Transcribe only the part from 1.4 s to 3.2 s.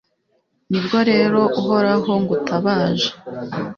Uhoraho ngutabaje